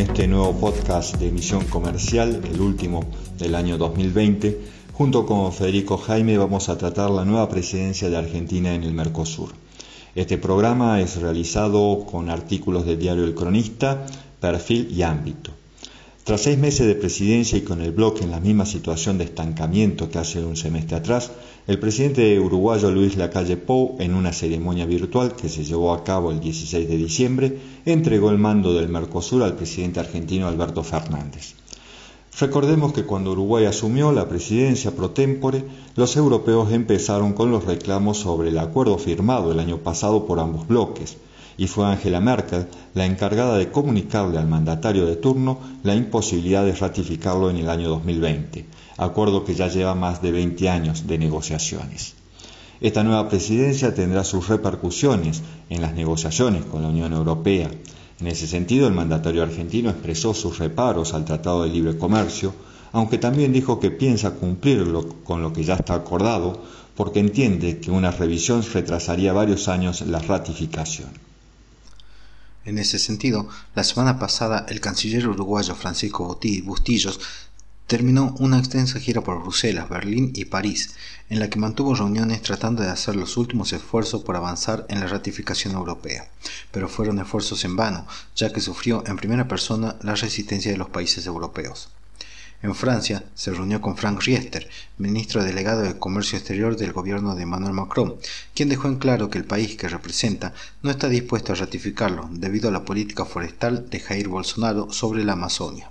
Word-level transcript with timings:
este 0.00 0.26
nuevo 0.26 0.54
podcast 0.54 1.16
de 1.16 1.28
emisión 1.28 1.66
comercial, 1.66 2.40
el 2.50 2.60
último 2.62 3.04
del 3.36 3.54
año 3.54 3.76
2020. 3.76 4.58
Junto 4.94 5.26
con 5.26 5.52
Federico 5.52 5.98
Jaime 5.98 6.38
vamos 6.38 6.70
a 6.70 6.78
tratar 6.78 7.10
la 7.10 7.26
nueva 7.26 7.50
presidencia 7.50 8.08
de 8.08 8.16
Argentina 8.16 8.74
en 8.74 8.82
el 8.82 8.94
Mercosur. 8.94 9.50
Este 10.14 10.38
programa 10.38 11.02
es 11.02 11.20
realizado 11.20 12.06
con 12.10 12.30
artículos 12.30 12.86
del 12.86 12.98
diario 12.98 13.24
El 13.24 13.34
Cronista, 13.34 14.06
perfil 14.40 14.90
y 14.90 15.02
ámbito. 15.02 15.50
Tras 16.24 16.40
seis 16.40 16.56
meses 16.56 16.86
de 16.86 16.94
presidencia 16.94 17.58
y 17.58 17.62
con 17.62 17.82
el 17.82 17.92
bloque 17.92 18.24
en 18.24 18.30
la 18.30 18.40
misma 18.40 18.64
situación 18.64 19.18
de 19.18 19.24
estancamiento 19.24 20.08
que 20.08 20.18
hace 20.18 20.42
un 20.42 20.56
semestre 20.56 20.96
atrás, 20.96 21.30
el 21.70 21.78
presidente 21.78 22.40
uruguayo 22.40 22.90
Luis 22.90 23.16
Lacalle 23.16 23.56
Pou, 23.56 23.94
en 24.00 24.16
una 24.16 24.32
ceremonia 24.32 24.86
virtual 24.86 25.36
que 25.36 25.48
se 25.48 25.62
llevó 25.62 25.94
a 25.94 26.02
cabo 26.02 26.32
el 26.32 26.40
16 26.40 26.88
de 26.88 26.96
diciembre, 26.96 27.58
entregó 27.84 28.30
el 28.30 28.38
mando 28.38 28.74
del 28.74 28.88
Mercosur 28.88 29.44
al 29.44 29.54
presidente 29.54 30.00
argentino 30.00 30.48
Alberto 30.48 30.82
Fernández. 30.82 31.54
Recordemos 32.40 32.92
que 32.92 33.04
cuando 33.04 33.30
Uruguay 33.30 33.66
asumió 33.66 34.10
la 34.10 34.28
presidencia 34.28 34.90
pro 34.90 35.10
tempore, 35.10 35.62
los 35.94 36.16
europeos 36.16 36.72
empezaron 36.72 37.34
con 37.34 37.52
los 37.52 37.64
reclamos 37.64 38.18
sobre 38.18 38.48
el 38.48 38.58
acuerdo 38.58 38.98
firmado 38.98 39.52
el 39.52 39.60
año 39.60 39.78
pasado 39.78 40.26
por 40.26 40.40
ambos 40.40 40.66
bloques, 40.66 41.18
y 41.60 41.66
fue 41.66 41.84
Angela 41.84 42.22
Merkel 42.22 42.68
la 42.94 43.04
encargada 43.04 43.58
de 43.58 43.70
comunicarle 43.70 44.38
al 44.38 44.48
mandatario 44.48 45.04
de 45.04 45.16
turno 45.16 45.58
la 45.82 45.94
imposibilidad 45.94 46.64
de 46.64 46.74
ratificarlo 46.74 47.50
en 47.50 47.58
el 47.58 47.68
año 47.68 47.90
2020, 47.90 48.64
acuerdo 48.96 49.44
que 49.44 49.54
ya 49.54 49.68
lleva 49.68 49.94
más 49.94 50.22
de 50.22 50.32
20 50.32 50.70
años 50.70 51.06
de 51.06 51.18
negociaciones. 51.18 52.14
Esta 52.80 53.04
nueva 53.04 53.28
presidencia 53.28 53.94
tendrá 53.94 54.24
sus 54.24 54.48
repercusiones 54.48 55.42
en 55.68 55.82
las 55.82 55.92
negociaciones 55.92 56.64
con 56.64 56.80
la 56.80 56.88
Unión 56.88 57.12
Europea. 57.12 57.70
En 58.20 58.26
ese 58.26 58.46
sentido, 58.46 58.88
el 58.88 58.94
mandatario 58.94 59.42
argentino 59.42 59.90
expresó 59.90 60.32
sus 60.32 60.58
reparos 60.58 61.12
al 61.12 61.26
Tratado 61.26 61.64
de 61.64 61.68
Libre 61.68 61.98
Comercio, 61.98 62.54
aunque 62.92 63.18
también 63.18 63.52
dijo 63.52 63.78
que 63.80 63.90
piensa 63.90 64.30
cumplirlo 64.30 65.06
con 65.24 65.42
lo 65.42 65.52
que 65.52 65.64
ya 65.64 65.74
está 65.74 65.92
acordado, 65.92 66.62
porque 66.96 67.20
entiende 67.20 67.80
que 67.80 67.90
una 67.90 68.12
revisión 68.12 68.64
retrasaría 68.72 69.34
varios 69.34 69.68
años 69.68 70.00
la 70.00 70.20
ratificación. 70.20 71.29
En 72.70 72.78
ese 72.78 73.00
sentido, 73.00 73.48
la 73.74 73.82
semana 73.82 74.20
pasada 74.20 74.64
el 74.68 74.80
canciller 74.80 75.26
uruguayo 75.26 75.74
Francisco 75.74 76.38
Bustillos 76.62 77.18
terminó 77.88 78.36
una 78.38 78.60
extensa 78.60 79.00
gira 79.00 79.22
por 79.22 79.42
Bruselas, 79.42 79.88
Berlín 79.88 80.30
y 80.36 80.44
París, 80.44 80.94
en 81.30 81.40
la 81.40 81.50
que 81.50 81.58
mantuvo 81.58 81.96
reuniones 81.96 82.42
tratando 82.42 82.84
de 82.84 82.90
hacer 82.90 83.16
los 83.16 83.36
últimos 83.36 83.72
esfuerzos 83.72 84.22
por 84.22 84.36
avanzar 84.36 84.86
en 84.88 85.00
la 85.00 85.08
ratificación 85.08 85.74
europea, 85.74 86.30
pero 86.70 86.88
fueron 86.88 87.18
esfuerzos 87.18 87.64
en 87.64 87.74
vano, 87.74 88.06
ya 88.36 88.52
que 88.52 88.60
sufrió 88.60 89.02
en 89.04 89.16
primera 89.16 89.48
persona 89.48 89.96
la 90.02 90.14
resistencia 90.14 90.70
de 90.70 90.78
los 90.78 90.90
países 90.90 91.26
europeos. 91.26 91.88
En 92.62 92.74
Francia 92.74 93.24
se 93.34 93.52
reunió 93.52 93.80
con 93.80 93.96
Frank 93.96 94.20
Riester, 94.22 94.68
ministro 94.98 95.42
delegado 95.42 95.80
de 95.80 95.98
Comercio 95.98 96.36
Exterior 96.36 96.76
del 96.76 96.92
gobierno 96.92 97.34
de 97.34 97.44
Emmanuel 97.44 97.72
Macron, 97.72 98.16
quien 98.54 98.68
dejó 98.68 98.86
en 98.88 98.96
claro 98.96 99.30
que 99.30 99.38
el 99.38 99.46
país 99.46 99.76
que 99.76 99.88
representa 99.88 100.52
no 100.82 100.90
está 100.90 101.08
dispuesto 101.08 101.52
a 101.52 101.56
ratificarlo 101.56 102.28
debido 102.30 102.68
a 102.68 102.72
la 102.72 102.84
política 102.84 103.24
forestal 103.24 103.88
de 103.88 104.00
Jair 104.00 104.28
Bolsonaro 104.28 104.92
sobre 104.92 105.24
la 105.24 105.32
Amazonia. 105.32 105.90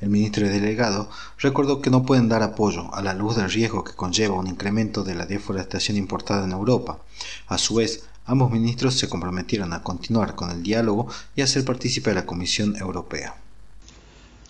El 0.00 0.08
ministro 0.08 0.48
delegado 0.48 1.08
recordó 1.38 1.80
que 1.80 1.90
no 1.90 2.04
pueden 2.04 2.28
dar 2.28 2.42
apoyo 2.42 2.92
a 2.92 3.00
la 3.00 3.14
luz 3.14 3.36
del 3.36 3.52
riesgo 3.52 3.84
que 3.84 3.92
conlleva 3.92 4.34
un 4.34 4.48
incremento 4.48 5.04
de 5.04 5.14
la 5.14 5.26
deforestación 5.26 5.96
importada 5.96 6.46
en 6.46 6.52
Europa. 6.52 6.98
A 7.46 7.58
su 7.58 7.76
vez, 7.76 8.08
ambos 8.26 8.50
ministros 8.50 8.94
se 8.94 9.08
comprometieron 9.08 9.72
a 9.72 9.84
continuar 9.84 10.34
con 10.34 10.50
el 10.50 10.64
diálogo 10.64 11.06
y 11.36 11.42
a 11.42 11.46
ser 11.46 11.64
partícipe 11.64 12.10
de 12.10 12.16
la 12.16 12.26
Comisión 12.26 12.74
Europea. 12.74 13.36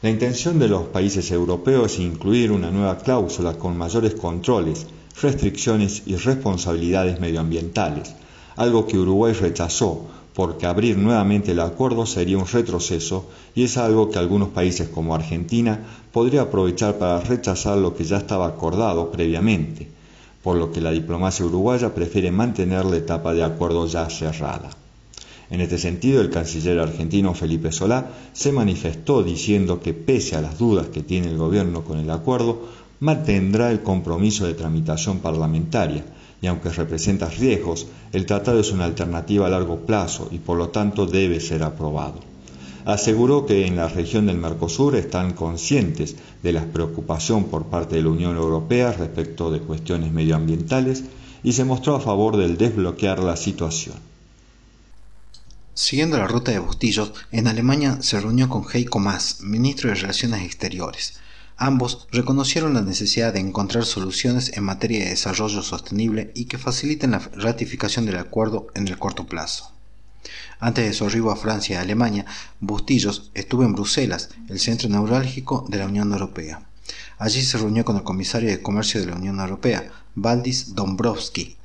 La 0.02 0.08
intención 0.08 0.58
de 0.58 0.68
los 0.68 0.84
países 0.84 1.30
europeos 1.30 1.92
es 1.92 2.00
incluir 2.00 2.52
una 2.52 2.70
nueva 2.70 2.96
cláusula 2.98 3.58
con 3.58 3.76
mayores 3.76 4.14
controles, 4.14 4.86
restricciones 5.20 6.04
y 6.06 6.16
responsabilidades 6.16 7.20
medioambientales, 7.20 8.14
algo 8.56 8.86
que 8.86 8.98
Uruguay 8.98 9.34
rechazó 9.34 10.06
porque 10.34 10.64
abrir 10.64 10.96
nuevamente 10.96 11.52
el 11.52 11.60
acuerdo 11.60 12.06
sería 12.06 12.38
un 12.38 12.46
retroceso 12.46 13.26
y 13.54 13.64
es 13.64 13.76
algo 13.76 14.10
que 14.10 14.18
algunos 14.18 14.48
países 14.48 14.88
como 14.88 15.14
Argentina 15.14 15.80
podría 16.12 16.42
aprovechar 16.42 16.96
para 16.96 17.20
rechazar 17.20 17.76
lo 17.76 17.94
que 17.94 18.04
ya 18.04 18.16
estaba 18.16 18.46
acordado 18.46 19.10
previamente, 19.10 19.86
por 20.42 20.56
lo 20.56 20.72
que 20.72 20.80
la 20.80 20.92
diplomacia 20.92 21.44
uruguaya 21.44 21.94
prefiere 21.94 22.30
mantener 22.30 22.86
la 22.86 22.96
etapa 22.96 23.34
de 23.34 23.44
acuerdo 23.44 23.86
ya 23.86 24.08
cerrada. 24.08 24.70
En 25.50 25.60
este 25.60 25.78
sentido, 25.78 26.20
el 26.20 26.30
canciller 26.30 26.78
argentino 26.78 27.34
Felipe 27.34 27.72
Solá 27.72 28.12
se 28.32 28.52
manifestó 28.52 29.24
diciendo 29.24 29.80
que 29.80 29.92
pese 29.92 30.36
a 30.36 30.40
las 30.40 30.58
dudas 30.58 30.86
que 30.86 31.02
tiene 31.02 31.26
el 31.26 31.38
gobierno 31.38 31.82
con 31.82 31.98
el 31.98 32.08
acuerdo, 32.10 32.68
mantendrá 33.00 33.72
el 33.72 33.82
compromiso 33.82 34.46
de 34.46 34.54
tramitación 34.54 35.18
parlamentaria 35.18 36.04
y 36.40 36.46
aunque 36.46 36.70
representa 36.70 37.28
riesgos, 37.28 37.88
el 38.12 38.26
tratado 38.26 38.60
es 38.60 38.70
una 38.70 38.84
alternativa 38.84 39.46
a 39.46 39.50
largo 39.50 39.80
plazo 39.80 40.28
y 40.30 40.38
por 40.38 40.56
lo 40.56 40.68
tanto 40.68 41.06
debe 41.06 41.40
ser 41.40 41.64
aprobado. 41.64 42.20
Aseguró 42.84 43.44
que 43.44 43.66
en 43.66 43.76
la 43.76 43.88
región 43.88 44.26
del 44.26 44.38
Mercosur 44.38 44.96
están 44.96 45.32
conscientes 45.32 46.16
de 46.42 46.52
la 46.52 46.64
preocupación 46.64 47.44
por 47.44 47.66
parte 47.66 47.96
de 47.96 48.02
la 48.02 48.08
Unión 48.08 48.36
Europea 48.36 48.92
respecto 48.92 49.50
de 49.50 49.60
cuestiones 49.60 50.12
medioambientales 50.12 51.04
y 51.42 51.52
se 51.52 51.64
mostró 51.64 51.96
a 51.96 52.00
favor 52.00 52.36
del 52.36 52.56
desbloquear 52.56 53.18
la 53.18 53.36
situación. 53.36 54.09
Siguiendo 55.80 56.18
la 56.18 56.26
ruta 56.26 56.52
de 56.52 56.58
Bustillos, 56.58 57.14
en 57.32 57.46
Alemania 57.46 58.02
se 58.02 58.20
reunió 58.20 58.50
con 58.50 58.66
Heiko 58.70 58.98
Maas, 58.98 59.40
ministro 59.40 59.88
de 59.88 59.94
Relaciones 59.94 60.42
Exteriores. 60.42 61.14
Ambos 61.56 62.06
reconocieron 62.12 62.74
la 62.74 62.82
necesidad 62.82 63.32
de 63.32 63.40
encontrar 63.40 63.86
soluciones 63.86 64.58
en 64.58 64.64
materia 64.64 65.02
de 65.02 65.08
desarrollo 65.08 65.62
sostenible 65.62 66.32
y 66.34 66.44
que 66.44 66.58
faciliten 66.58 67.12
la 67.12 67.20
ratificación 67.34 68.04
del 68.04 68.18
acuerdo 68.18 68.66
en 68.74 68.88
el 68.88 68.98
corto 68.98 69.24
plazo. 69.24 69.72
Antes 70.58 70.84
de 70.84 70.92
su 70.92 71.06
arribo 71.06 71.30
a 71.30 71.36
Francia 71.36 71.76
y 71.76 71.78
Alemania, 71.78 72.26
Bustillos 72.60 73.30
estuvo 73.32 73.64
en 73.64 73.72
Bruselas, 73.72 74.28
el 74.50 74.60
centro 74.60 74.90
neurálgico 74.90 75.64
de 75.70 75.78
la 75.78 75.86
Unión 75.86 76.12
Europea. 76.12 76.60
Allí 77.16 77.40
se 77.40 77.56
reunió 77.56 77.86
con 77.86 77.96
el 77.96 78.02
comisario 78.02 78.50
de 78.50 78.60
Comercio 78.60 79.00
de 79.00 79.06
la 79.06 79.16
Unión 79.16 79.40
Europea, 79.40 79.90
Valdis 80.14 80.74
Dombrovski, 80.74 81.56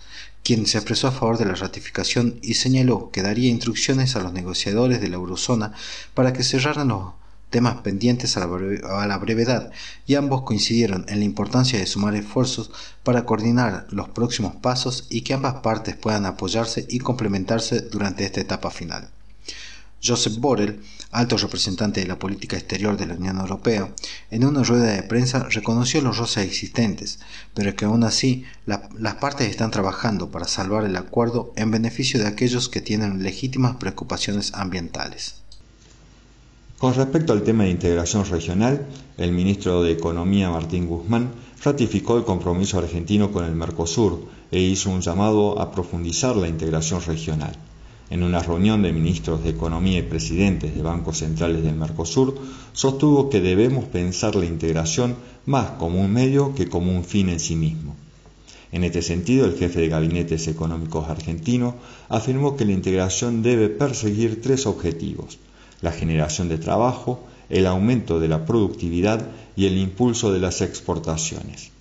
quien 0.45 0.67
se 0.67 0.78
expresó 0.78 1.07
a 1.07 1.11
favor 1.11 1.39
de 1.39 1.45
la 1.45 1.56
ratificación 1.56 2.38
y 2.44 2.53
señaló 2.53 3.09
que 3.11 3.23
daría 3.23 3.50
instrucciones 3.50 4.16
a 4.16 4.19
los 4.19 4.31
negociadores 4.31 5.01
de 5.01 5.09
la 5.09 5.16
eurozona 5.16 5.73
para 6.13 6.33
que 6.33 6.44
cerraran 6.44 6.89
los 6.89 7.13
temas 7.50 7.78
pendientes 7.81 8.38
a 8.38 8.41
la, 8.41 9.17
brevedad 9.17 9.72
y 10.06 10.13
ambos 10.13 10.44
coincidieron 10.44 11.03
en 11.07 11.17
la 11.17 11.25
importancia 11.25 11.79
de 11.79 11.88
sumar 11.88 12.13
esfuerzos 12.13 12.69
para 13.01 13.25
coordinar 13.25 13.88
los 13.89 14.09
próximos 14.09 14.56
pasos 14.56 15.07
y 15.09 15.22
que 15.22 15.33
ambas 15.33 15.56
partes 15.56 15.95
puedan 15.95 16.28
apoyarse 16.28 16.85
y 16.89 17.00
complementarse 17.00 17.81
durante 17.81 18.23
esta 18.23 18.41
etapa 18.41 18.69
final. 18.69 19.09
Joseph 20.06 20.38
Borrell, 20.38 20.82
alto 21.12 21.38
representante 21.38 22.02
de 22.02 22.08
la 22.08 22.20
política 22.20 22.58
exterior 22.58 22.98
de 22.98 23.08
la 23.08 23.16
Unión 23.16 23.38
Europea, 23.40 23.94
en 24.30 24.46
una 24.46 24.64
rueda 24.64 24.92
de 24.92 25.04
prensa 25.04 25.48
reconoció 25.50 26.02
los 26.02 26.18
roces 26.18 26.46
existentes, 26.46 27.20
pero 27.54 27.76
que 27.76 27.86
aún 27.86 28.04
así 28.04 28.44
las 28.66 29.16
partes 29.16 29.50
están 29.50 29.72
trabajando 29.72 30.30
para 30.30 30.48
salvar 30.48 30.86
el 30.86 30.96
acuerdo 30.96 31.54
en 31.56 31.72
beneficio 31.72 32.20
de 32.20 32.28
aquellos 32.28 32.70
que 32.70 32.82
tienen 32.82 33.24
legítimas 33.24 33.78
preocupaciones 33.78 34.54
ambientales. 34.54 35.36
Con 36.78 36.94
respecto 36.94 37.32
al 37.32 37.44
tema 37.44 37.64
de 37.64 37.72
integración 37.72 38.26
regional, 38.26 38.86
el 39.18 39.32
ministro 39.32 39.82
de 39.82 39.94
Economía 39.94 40.50
Martín 40.50 40.88
Guzmán 40.88 41.32
ratificó 41.64 42.18
el 42.18 42.26
compromiso 42.26 42.78
argentino 42.78 43.32
con 43.32 43.46
el 43.46 43.56
Mercosur 43.56 44.28
e 44.51 44.60
hizo 44.60 44.90
un 44.90 45.01
llamado 45.01 45.60
a 45.60 45.72
profundizar 45.72 46.36
la 46.36 46.50
integración 46.50 47.01
regional. 47.01 47.58
En 48.10 48.22
una 48.22 48.40
reunión 48.40 48.84
de 48.84 48.94
ministros 48.94 49.44
de 49.44 49.50
Economía 49.50 50.00
y 50.00 50.04
presidentes 50.04 50.75
de 50.75 50.81
bancos 50.81 51.18
centrales 51.19 51.63
del 51.63 51.75
Mercosur, 51.75 52.36
sostuvo 52.74 53.30
que 53.30 53.42
debemos 53.42 53.86
pensar 53.86 54.36
la 54.36 54.46
integración 54.46 55.16
más 55.46 55.72
como 55.72 56.02
un 56.02 56.13
medio 56.13 56.54
que 56.54 56.69
como 56.69 56.92
un 56.92 57.04
fin 57.04 57.30
en 57.30 57.40
sí 57.40 57.56
mismo. 57.56 57.96
En 58.72 58.84
este 58.84 59.02
sentido, 59.02 59.46
el 59.46 59.57
jefe 59.57 59.80
de 59.80 59.88
gabinetes 59.88 60.48
económicos 60.48 61.10
argentino 61.10 61.75
afirmó 62.10 62.56
que 62.56 62.66
la 62.66 62.74
integración 62.74 63.42
debe 63.42 63.69
perseguir 63.69 64.42
tres 64.42 64.66
objetivos, 64.66 65.40
la 65.81 65.92
generación 65.92 66.50
de 66.50 66.58
trabajo, 66.58 67.24
el 67.50 67.68
aumento 67.68 68.19
de 68.19 68.28
la 68.28 68.46
productividad 68.46 69.30
y 69.56 69.66
el 69.66 69.78
impulso 69.78 70.31
de 70.31 70.40
las 70.40 70.62
exportaciones. 70.62 71.72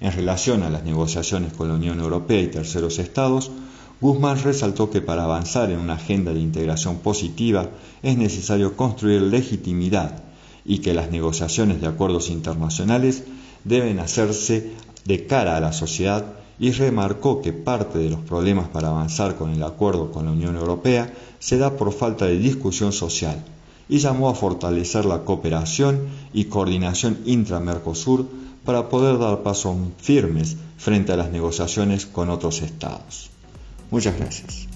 En 0.00 0.12
relación 0.12 0.62
a 0.62 0.70
las 0.70 0.84
negociaciones 0.84 1.52
con 1.52 1.68
la 1.68 1.74
Unión 1.74 2.00
Europea 2.00 2.40
y 2.40 2.48
terceros 2.48 2.98
estados, 2.98 3.50
Guzmán 3.98 4.42
resaltó 4.42 4.90
que 4.90 5.00
para 5.00 5.24
avanzar 5.24 5.70
en 5.70 5.78
una 5.78 5.94
agenda 5.94 6.34
de 6.34 6.40
integración 6.40 6.98
positiva 6.98 7.70
es 8.02 8.18
necesario 8.18 8.76
construir 8.76 9.22
legitimidad 9.22 10.22
y 10.66 10.80
que 10.80 10.92
las 10.92 11.10
negociaciones 11.10 11.80
de 11.80 11.86
acuerdos 11.86 12.28
internacionales 12.28 13.24
deben 13.64 13.98
hacerse 13.98 14.72
de 15.06 15.26
cara 15.26 15.56
a 15.56 15.60
la 15.60 15.72
sociedad 15.72 16.26
y 16.58 16.72
remarcó 16.72 17.40
que 17.40 17.54
parte 17.54 17.98
de 17.98 18.10
los 18.10 18.20
problemas 18.20 18.68
para 18.68 18.88
avanzar 18.88 19.36
con 19.36 19.50
el 19.50 19.62
acuerdo 19.62 20.12
con 20.12 20.26
la 20.26 20.32
Unión 20.32 20.56
Europea 20.56 21.12
se 21.38 21.56
da 21.56 21.76
por 21.76 21.92
falta 21.92 22.26
de 22.26 22.38
discusión 22.38 22.92
social 22.92 23.42
y 23.88 23.98
llamó 23.98 24.28
a 24.28 24.34
fortalecer 24.34 25.06
la 25.06 25.24
cooperación 25.24 26.06
y 26.34 26.44
coordinación 26.46 27.18
intra-Mercosur 27.24 28.26
para 28.64 28.88
poder 28.90 29.18
dar 29.18 29.42
pasos 29.42 29.76
firmes 29.96 30.56
frente 30.76 31.12
a 31.12 31.16
las 31.16 31.30
negociaciones 31.30 32.04
con 32.04 32.28
otros 32.28 32.60
estados. 32.62 33.30
Muchas 33.90 34.16
gracias. 34.18 34.68